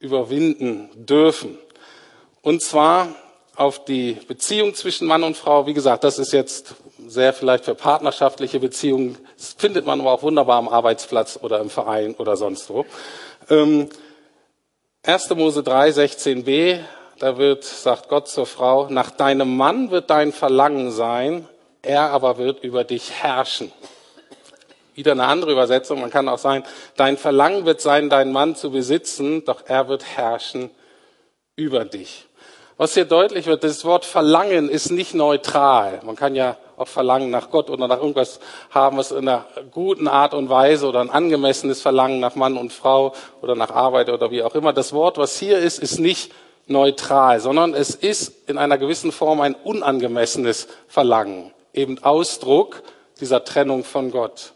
[0.00, 1.56] überwinden dürfen.
[2.42, 3.14] Und zwar
[3.54, 5.68] auf die Beziehung zwischen Mann und Frau.
[5.68, 6.74] Wie gesagt, das ist jetzt
[7.06, 9.18] sehr vielleicht für partnerschaftliche Beziehungen.
[9.36, 12.84] Das findet man aber auch wunderbar am Arbeitsplatz oder im Verein oder sonst wo.
[13.48, 13.88] Ähm,
[15.04, 15.30] 1.
[15.36, 16.80] Mose 3, 16b,
[17.20, 21.48] da wird, sagt Gott zur Frau, nach deinem Mann wird dein Verlangen sein,
[21.82, 23.70] er aber wird über dich herrschen.
[24.94, 26.64] Wieder eine andere Übersetzung, man kann auch sagen,
[26.96, 30.70] dein Verlangen wird sein, deinen Mann zu besitzen, doch er wird herrschen
[31.56, 32.26] über dich.
[32.76, 36.00] Was hier deutlich wird, das Wort Verlangen ist nicht neutral.
[36.04, 40.08] Man kann ja auch Verlangen nach Gott oder nach irgendwas haben, was in einer guten
[40.08, 44.32] Art und Weise oder ein angemessenes Verlangen nach Mann und Frau oder nach Arbeit oder
[44.32, 44.72] wie auch immer.
[44.72, 46.32] Das Wort, was hier ist, ist nicht
[46.66, 52.82] neutral, sondern es ist in einer gewissen Form ein unangemessenes Verlangen, eben Ausdruck
[53.20, 54.54] dieser Trennung von Gott.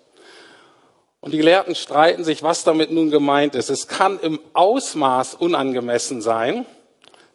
[1.21, 3.71] Und die Gelehrten streiten sich, was damit nun gemeint ist.
[3.71, 6.65] Es kann im Ausmaß unangemessen sein,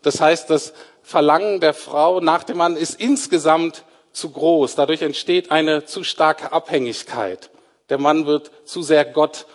[0.03, 4.75] das heißt, das Verlangen der Frau nach dem Mann ist insgesamt zu groß.
[4.75, 7.49] Dadurch entsteht eine zu starke Abhängigkeit.
[7.89, 9.47] Der Mann wird zu sehr Gott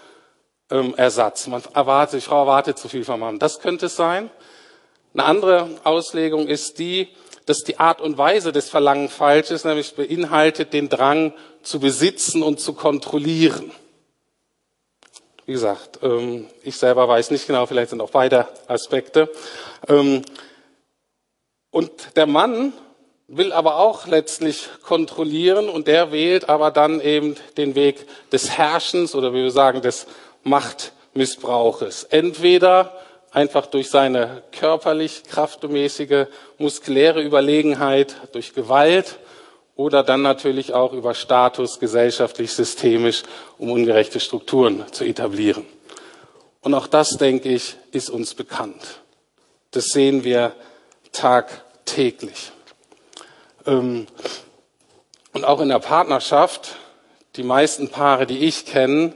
[0.71, 1.47] ähm, Ersatz.
[1.47, 3.38] Man erwartet, die Frau erwartet zu viel vom Mann.
[3.38, 4.31] Das könnte es sein.
[5.14, 7.09] Eine andere Auslegung ist die,
[7.47, 12.43] dass die Art und Weise des Verlangen falsch ist, nämlich beinhaltet den Drang zu besitzen
[12.43, 13.71] und zu kontrollieren.
[15.48, 19.32] Wie gesagt, ähm, ich selber weiß nicht genau, vielleicht sind auch beide Aspekte.
[19.88, 20.20] Ähm,
[21.70, 22.74] und der Mann
[23.28, 29.14] will aber auch letztlich kontrollieren und der wählt aber dann eben den Weg des Herrschens
[29.14, 30.06] oder wie wir sagen, des
[30.42, 32.04] Machtmissbrauches.
[32.04, 32.92] Entweder
[33.30, 36.26] einfach durch seine körperlich kraftmäßige
[36.58, 39.18] muskuläre Überlegenheit, durch Gewalt
[39.79, 43.23] oder dann natürlich auch über Status, gesellschaftlich, systemisch,
[43.59, 45.64] um ungerechte Strukturen zu etablieren.
[46.62, 49.01] Und auch das, denke ich, ist uns bekannt.
[49.71, 50.53] Das sehen wir
[51.12, 52.51] tagtäglich.
[53.67, 54.09] Ähm,
[55.33, 56.75] und auch in der Partnerschaft,
[57.37, 59.14] die meisten Paare, die ich kenne,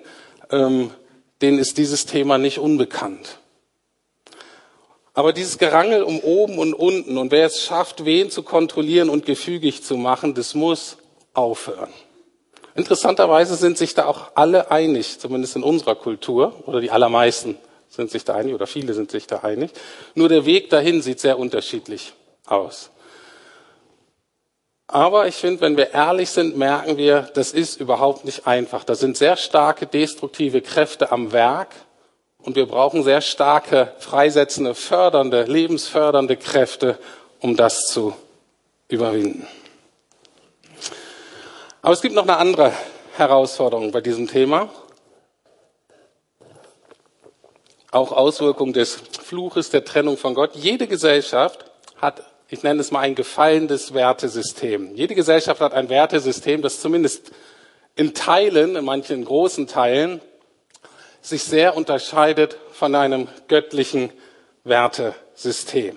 [0.53, 0.93] ähm,
[1.41, 3.41] denen ist dieses Thema nicht unbekannt.
[5.15, 9.27] Aber dieses Gerangel um oben und unten und wer es schafft, wen zu kontrollieren und
[9.27, 10.97] gefügig zu machen, das muss
[11.35, 11.91] aufhören.
[12.75, 17.59] Interessanterweise sind sich da auch alle einig, zumindest in unserer Kultur, oder die allermeisten
[17.91, 19.71] sind sich da einig, oder viele sind sich da einig.
[20.15, 22.15] Nur der Weg dahin sieht sehr unterschiedlich
[22.47, 22.91] aus.
[24.87, 28.85] Aber ich finde, wenn wir ehrlich sind, merken wir, das ist überhaupt nicht einfach.
[28.85, 31.69] Da sind sehr starke destruktive Kräfte am Werk
[32.45, 36.99] und wir brauchen sehr starke, freisetzende, fördernde, lebensfördernde Kräfte,
[37.41, 38.15] um das zu
[38.89, 39.47] überwinden.
[41.83, 42.73] Aber es gibt noch eine andere
[43.17, 44.69] Herausforderung bei diesem Thema.
[47.91, 50.55] Auch Auswirkung des Fluches der Trennung von Gott.
[50.55, 51.65] Jede Gesellschaft
[52.01, 54.95] hat, ich nenne es mal ein gefallendes Wertesystem.
[54.95, 57.33] Jede Gesellschaft hat ein Wertesystem, das zumindest
[57.97, 60.21] in Teilen, in manchen großen Teilen,
[61.23, 64.11] sich sehr unterscheidet von einem göttlichen
[64.65, 65.97] Wertesystem.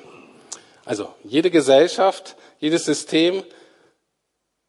[0.85, 3.43] Also jede Gesellschaft, jedes System,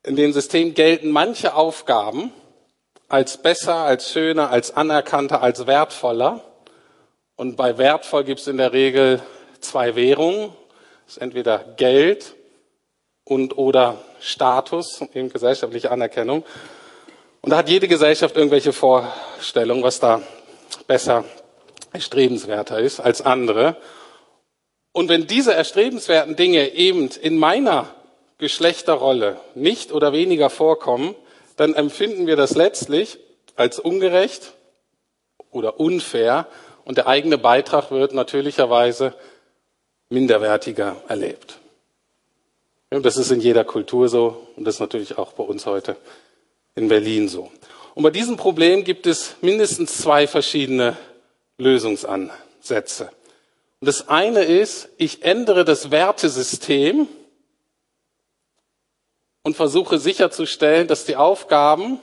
[0.02, 2.32] in dem System gelten manche Aufgaben
[3.08, 6.42] als besser, als schöner, als anerkannter, als wertvoller.
[7.36, 9.20] Und bei wertvoll gibt es in der Regel
[9.60, 10.50] zwei Währungen.
[11.04, 12.34] Das ist entweder Geld
[13.24, 16.44] und oder Status, eben gesellschaftliche Anerkennung.
[17.42, 20.22] Und da hat jede Gesellschaft irgendwelche Vorstellungen, was da
[20.86, 21.24] besser
[21.92, 23.76] erstrebenswerter ist als andere.
[24.92, 27.94] Und wenn diese erstrebenswerten Dinge eben in meiner
[28.38, 31.14] Geschlechterrolle nicht oder weniger vorkommen,
[31.56, 33.18] dann empfinden wir das letztlich
[33.56, 34.52] als ungerecht
[35.50, 36.46] oder unfair
[36.84, 39.14] und der eigene Beitrag wird natürlicherweise
[40.10, 41.58] minderwertiger erlebt.
[42.90, 45.96] Und das ist in jeder Kultur so und das ist natürlich auch bei uns heute
[46.74, 47.50] in Berlin so.
[47.96, 50.98] Und bei diesem Problem gibt es mindestens zwei verschiedene
[51.56, 53.10] Lösungsansätze.
[53.80, 57.08] Und das eine ist, ich ändere das Wertesystem
[59.44, 61.98] und versuche sicherzustellen, dass die Aufgaben,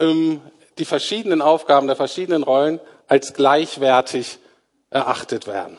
[0.00, 0.40] ähm,
[0.78, 4.38] die verschiedenen Aufgaben der verschiedenen Rollen als gleichwertig
[4.88, 5.76] erachtet werden.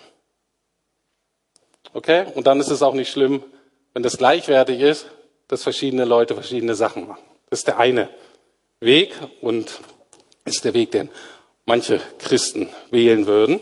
[1.92, 2.28] Okay?
[2.36, 3.44] Und dann ist es auch nicht schlimm,
[3.96, 5.08] wenn das gleichwertig ist,
[5.48, 7.24] dass verschiedene Leute verschiedene Sachen machen.
[7.50, 8.10] Das ist der eine
[8.84, 9.80] Weg und
[10.46, 11.10] ist der Weg, den
[11.65, 13.62] manche Christen wählen würden.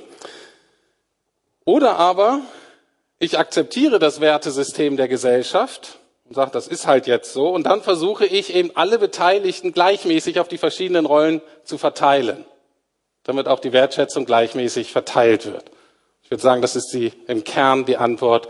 [1.66, 2.42] Oder aber
[3.20, 7.50] ich akzeptiere das Wertesystem der Gesellschaft und sage, das ist halt jetzt so.
[7.50, 12.46] Und dann versuche ich eben alle Beteiligten gleichmäßig auf die verschiedenen Rollen zu verteilen,
[13.24, 15.66] damit auch die Wertschätzung gleichmäßig verteilt wird.
[16.24, 18.48] Ich würde sagen, das ist die, im Kern die Antwort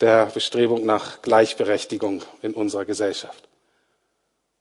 [0.00, 3.48] der Bestrebung nach Gleichberechtigung in unserer Gesellschaft.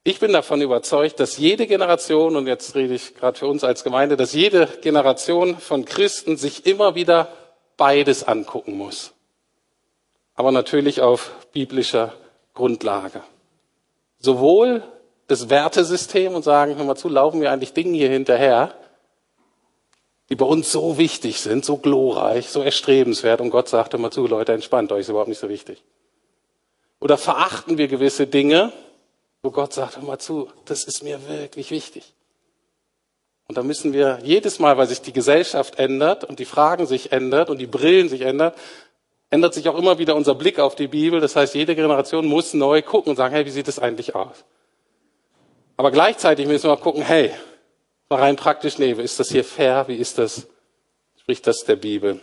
[0.06, 3.86] Ich bin davon überzeugt, dass jede Generation, und jetzt rede ich gerade für uns als
[3.86, 7.30] Gemeinde, dass jede Generation von Christen sich immer wieder
[7.78, 9.14] beides angucken muss.
[10.36, 12.14] Aber natürlich auf biblischer
[12.54, 13.22] Grundlage.
[14.20, 14.84] Sowohl
[15.28, 18.76] das Wertesystem und sagen, hör mal zu, laufen wir eigentlich Dingen hier hinterher,
[20.30, 24.28] die bei uns so wichtig sind, so glorreich, so erstrebenswert und Gott sagt, mal zu,
[24.28, 25.82] Leute, entspannt euch, ist überhaupt nicht so wichtig.
[27.00, 28.74] Oder verachten wir gewisse Dinge,
[29.44, 32.14] wo Gott sagt, hör mal zu, das ist mir wirklich wichtig.
[33.50, 37.12] Und da müssen wir jedes Mal, weil sich die Gesellschaft ändert und die Fragen sich
[37.12, 38.54] ändert und die Brillen sich ändern,
[39.30, 41.20] ändert sich auch immer wieder unser Blick auf die Bibel.
[41.20, 44.46] Das heißt, jede Generation muss neu gucken und sagen, hey, wie sieht das eigentlich aus?
[45.76, 47.32] Aber gleichzeitig müssen wir auch gucken, hey,
[48.08, 49.90] mal rein praktisch, nee, ist das hier fair?
[49.90, 50.48] Wie ist das?
[51.20, 52.22] Spricht das der Bibel?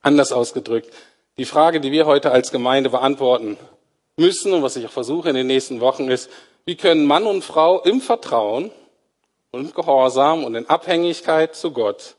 [0.00, 0.90] Anders ausgedrückt.
[1.36, 3.58] Die Frage, die wir heute als Gemeinde beantworten
[4.16, 6.30] müssen und was ich auch versuche in den nächsten Wochen ist,
[6.64, 8.70] wie können Mann und Frau im Vertrauen
[9.50, 12.16] und Gehorsam und in Abhängigkeit zu Gott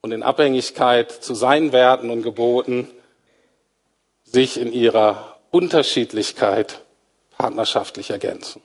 [0.00, 2.88] und in Abhängigkeit zu seinen Werten und Geboten
[4.24, 6.80] sich in ihrer Unterschiedlichkeit
[7.36, 8.62] partnerschaftlich ergänzen.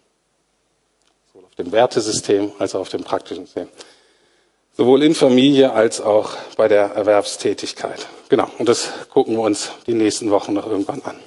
[1.34, 3.68] Sowohl auf dem Wertesystem als auch auf dem praktischen System.
[4.78, 8.08] Sowohl in Familie als auch bei der Erwerbstätigkeit.
[8.30, 8.48] Genau.
[8.58, 11.20] Und das gucken wir uns die nächsten Wochen noch irgendwann an.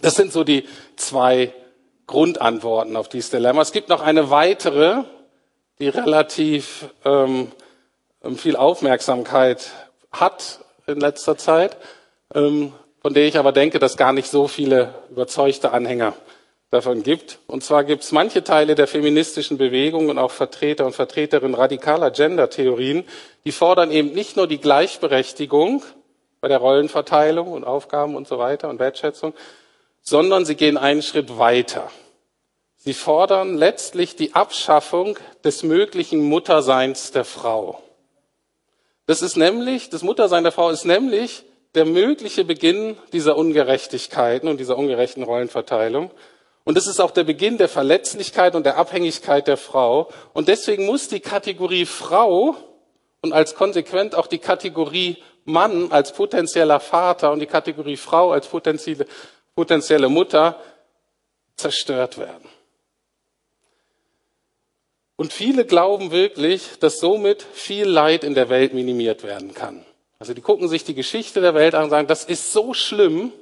[0.00, 1.52] Das sind so die zwei
[2.06, 3.62] Grundantworten auf dieses Dilemma.
[3.62, 5.04] Es gibt noch eine weitere,
[5.78, 7.52] die relativ ähm,
[8.36, 9.70] viel Aufmerksamkeit
[10.10, 11.76] hat in letzter Zeit,
[12.34, 16.14] ähm, von der ich aber denke, dass gar nicht so viele überzeugte Anhänger
[16.70, 17.38] davon gibt.
[17.46, 22.10] Und zwar gibt es manche Teile der feministischen Bewegung und auch Vertreter und Vertreterinnen radikaler
[22.10, 23.04] Gender-Theorien,
[23.44, 25.82] die fordern eben nicht nur die Gleichberechtigung
[26.40, 29.34] bei der Rollenverteilung und Aufgaben und so weiter und Wertschätzung,
[30.02, 31.90] sondern sie gehen einen Schritt weiter.
[32.76, 37.80] Sie fordern letztlich die Abschaffung des möglichen Mutterseins der Frau.
[39.06, 44.58] Das ist nämlich, das Muttersein der Frau ist nämlich der mögliche Beginn dieser Ungerechtigkeiten und
[44.58, 46.10] dieser ungerechten Rollenverteilung.
[46.64, 50.08] Und es ist auch der Beginn der Verletzlichkeit und der Abhängigkeit der Frau.
[50.32, 52.56] Und deswegen muss die Kategorie Frau
[53.20, 58.46] und als konsequent auch die Kategorie Mann als potenzieller Vater und die Kategorie Frau als
[58.46, 59.06] potenzielle
[59.54, 60.60] potenzielle Mutter
[61.56, 62.48] zerstört werden.
[65.16, 69.84] Und viele glauben wirklich, dass somit viel Leid in der Welt minimiert werden kann.
[70.18, 73.32] Also die gucken sich die Geschichte der Welt an und sagen, das ist so schlimm,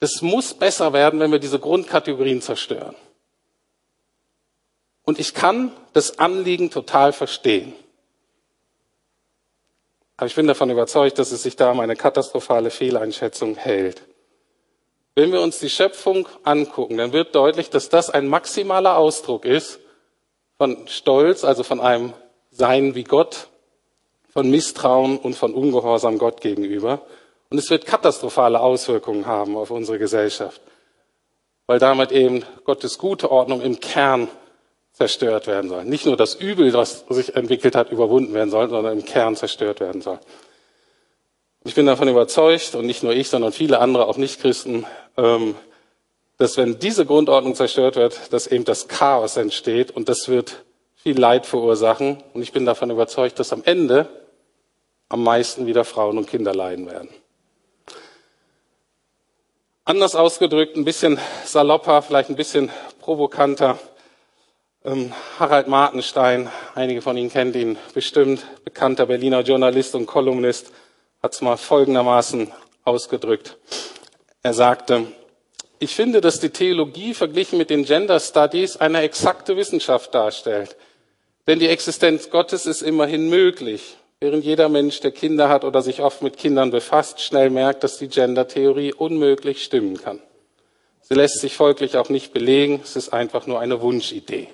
[0.00, 2.96] das muss besser werden, wenn wir diese Grundkategorien zerstören.
[5.04, 7.72] Und ich kann das Anliegen total verstehen.
[10.22, 14.02] Aber ich bin davon überzeugt, dass es sich da um eine katastrophale Fehleinschätzung hält.
[15.16, 19.80] Wenn wir uns die Schöpfung angucken, dann wird deutlich, dass das ein maximaler Ausdruck ist
[20.58, 22.12] von Stolz, also von einem
[22.52, 23.48] Sein wie Gott,
[24.32, 27.00] von Misstrauen und von Ungehorsam Gott gegenüber.
[27.50, 30.60] Und es wird katastrophale Auswirkungen haben auf unsere Gesellschaft,
[31.66, 34.28] weil damit eben Gottes gute Ordnung im Kern
[34.92, 35.84] zerstört werden soll.
[35.84, 39.80] Nicht nur das Übel, das sich entwickelt hat, überwunden werden soll, sondern im Kern zerstört
[39.80, 40.18] werden soll.
[41.64, 44.84] Ich bin davon überzeugt, und nicht nur ich, sondern viele andere, auch Nichtchristen,
[45.16, 45.54] ähm,
[46.38, 50.64] dass wenn diese Grundordnung zerstört wird, dass eben das Chaos entsteht und das wird
[50.96, 52.22] viel Leid verursachen.
[52.34, 54.08] Und ich bin davon überzeugt, dass am Ende
[55.08, 57.10] am meisten wieder Frauen und Kinder leiden werden.
[59.84, 63.78] Anders ausgedrückt, ein bisschen salopper, vielleicht ein bisschen provokanter.
[64.84, 70.72] Ähm, Harald Martenstein, einige von Ihnen kennen ihn bestimmt, bekannter Berliner Journalist und Kolumnist,
[71.22, 72.50] hat es mal folgendermaßen
[72.82, 73.58] ausgedrückt.
[74.42, 75.06] Er sagte,
[75.78, 80.76] ich finde, dass die Theologie verglichen mit den Gender Studies eine exakte Wissenschaft darstellt.
[81.46, 86.02] Denn die Existenz Gottes ist immerhin möglich, während jeder Mensch, der Kinder hat oder sich
[86.02, 90.20] oft mit Kindern befasst, schnell merkt, dass die Gender-Theorie unmöglich stimmen kann.
[91.02, 94.48] Sie lässt sich folglich auch nicht belegen, es ist einfach nur eine Wunschidee.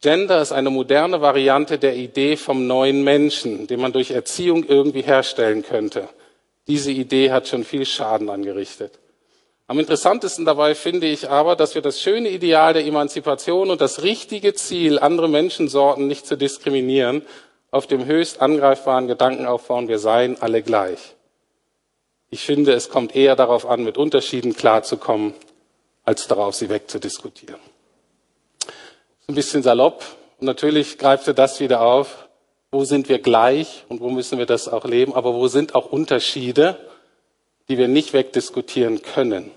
[0.00, 5.02] Gender ist eine moderne Variante der Idee vom neuen Menschen, den man durch Erziehung irgendwie
[5.02, 6.08] herstellen könnte.
[6.68, 8.92] Diese Idee hat schon viel Schaden angerichtet.
[9.66, 14.04] Am interessantesten dabei finde ich aber, dass wir das schöne Ideal der Emanzipation und das
[14.04, 17.22] richtige Ziel, andere Menschensorten nicht zu diskriminieren,
[17.72, 21.16] auf dem höchst angreifbaren Gedanken aufbauen, wir seien alle gleich.
[22.30, 25.34] Ich finde, es kommt eher darauf an, mit Unterschieden klarzukommen,
[26.04, 27.67] als darauf, sie wegzudiskutieren
[29.28, 30.04] ein bisschen salopp.
[30.40, 32.28] Und natürlich greift er das wieder auf.
[32.70, 35.14] Wo sind wir gleich und wo müssen wir das auch leben?
[35.14, 36.78] Aber wo sind auch Unterschiede,
[37.68, 39.50] die wir nicht wegdiskutieren können?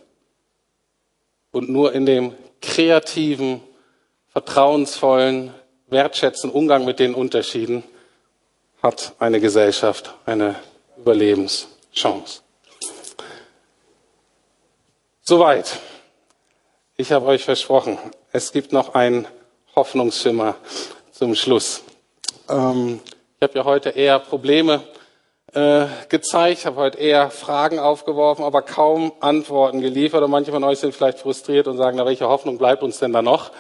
[1.52, 3.62] Und nur in dem kreativen,
[4.30, 5.54] vertrauensvollen,
[5.88, 7.84] wertschätzenden Umgang mit den Unterschieden
[8.82, 10.56] hat eine Gesellschaft eine
[10.98, 12.42] Überlebenschance.
[15.22, 15.80] Soweit.
[16.96, 17.98] Ich habe euch versprochen,
[18.32, 19.28] es gibt noch ein
[19.76, 20.56] Hoffnungsschimmer
[21.12, 21.84] zum Schluss.
[22.50, 23.00] Ähm,
[23.38, 24.82] ich habe ja heute eher Probleme
[25.54, 30.24] äh, gezeigt, habe heute eher Fragen aufgeworfen, aber kaum Antworten geliefert.
[30.24, 33.14] Und manche von euch sind vielleicht frustriert und sagen, na, welche Hoffnung bleibt uns denn
[33.14, 33.52] da noch?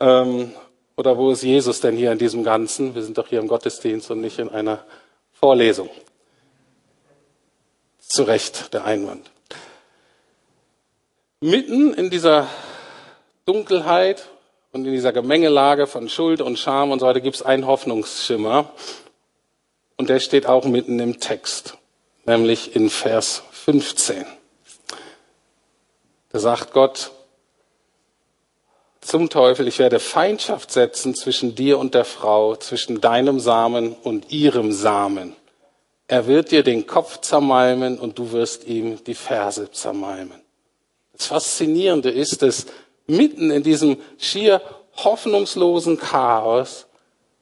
[0.00, 0.52] Ähm,
[0.96, 2.94] oder wo ist Jesus denn hier in diesem Ganzen?
[2.94, 4.84] Wir sind doch hier im Gottesdienst und nicht in einer
[5.32, 5.90] Vorlesung.
[7.98, 9.30] Zu Recht der Einwand.
[11.40, 12.46] Mitten in dieser
[13.44, 14.28] Dunkelheit
[14.74, 18.72] und in dieser Gemengelage von Schuld und Scham und so weiter gibt es einen Hoffnungsschimmer.
[19.96, 21.78] Und der steht auch mitten im Text,
[22.24, 24.26] nämlich in Vers 15.
[26.30, 27.12] Da sagt Gott
[29.00, 34.32] zum Teufel, ich werde Feindschaft setzen zwischen dir und der Frau, zwischen deinem Samen und
[34.32, 35.36] ihrem Samen.
[36.08, 40.40] Er wird dir den Kopf zermalmen und du wirst ihm die Ferse zermalmen.
[41.12, 42.66] Das Faszinierende ist, dass
[43.06, 44.60] mitten in diesem schier
[44.96, 46.86] hoffnungslosen Chaos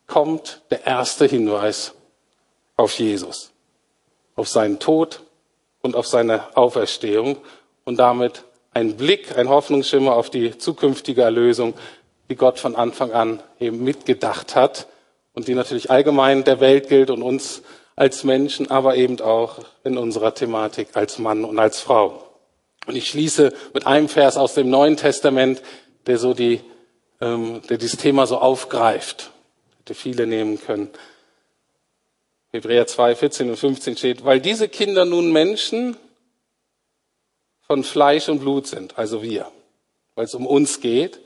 [0.06, 1.94] kommt der erste Hinweis
[2.76, 3.52] auf Jesus,
[4.36, 5.20] auf seinen Tod
[5.82, 7.36] und auf seine Auferstehung
[7.84, 8.44] und damit
[8.74, 11.74] ein Blick, ein Hoffnungsschimmer auf die zukünftige Erlösung,
[12.30, 14.86] die Gott von Anfang an eben mitgedacht hat
[15.34, 17.62] und die natürlich allgemein der Welt gilt und uns
[17.96, 22.31] als Menschen, aber eben auch in unserer Thematik als Mann und als Frau.
[22.86, 25.62] Und ich schließe mit einem Vers aus dem Neuen Testament,
[26.06, 26.60] der so die,
[27.20, 29.30] ähm, der dieses Thema so aufgreift.
[29.78, 30.90] Hätte viele nehmen können.
[32.52, 35.96] Hebräer 2, 14 und 15 steht, weil diese Kinder nun Menschen
[37.62, 39.50] von Fleisch und Blut sind, also wir,
[40.14, 41.20] weil es um uns geht,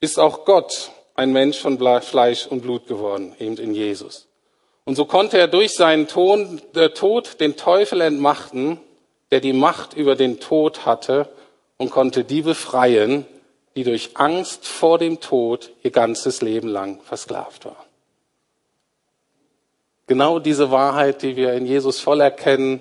[0.00, 4.26] ist auch Gott ein Mensch von Fleisch und Blut geworden, eben in Jesus.
[4.84, 8.80] Und so konnte er durch seinen Ton, der Tod den Teufel entmachten,
[9.30, 11.28] der die Macht über den Tod hatte
[11.76, 13.26] und konnte die befreien,
[13.74, 17.76] die durch Angst vor dem Tod ihr ganzes Leben lang versklavt waren.
[20.06, 22.80] Genau diese Wahrheit, die wir in Jesus voll erkennen,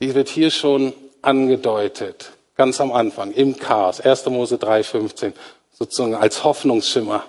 [0.00, 4.26] die wird hier schon angedeutet, ganz am Anfang, im Chaos, 1.
[4.26, 5.32] Mose 3,15,
[5.72, 7.24] sozusagen als Hoffnungsschimmer.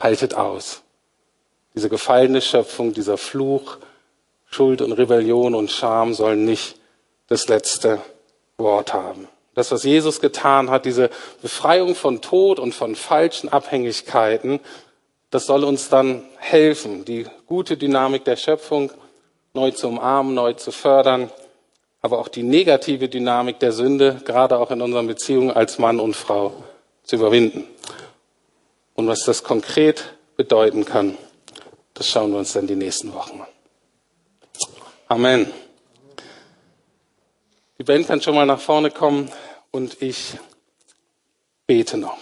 [0.00, 0.82] Haltet aus.
[1.74, 3.78] Diese gefallene Schöpfung, dieser Fluch,
[4.50, 6.76] Schuld und Rebellion und Scham sollen nicht
[7.28, 8.00] das letzte
[8.58, 9.28] Wort haben.
[9.54, 11.10] Das, was Jesus getan hat, diese
[11.40, 14.60] Befreiung von Tod und von falschen Abhängigkeiten,
[15.30, 18.90] das soll uns dann helfen, die gute Dynamik der Schöpfung
[19.52, 21.30] neu zu umarmen, neu zu fördern,
[22.02, 26.14] aber auch die negative Dynamik der Sünde, gerade auch in unseren Beziehungen als Mann und
[26.14, 26.52] Frau,
[27.04, 27.64] zu überwinden.
[28.94, 31.16] Und was das konkret bedeuten kann,
[31.94, 33.46] das schauen wir uns dann die nächsten Wochen an.
[35.08, 35.63] Amen.
[37.84, 39.30] Die Band kann schon mal nach vorne kommen
[39.70, 40.38] und ich
[41.66, 42.16] bete noch.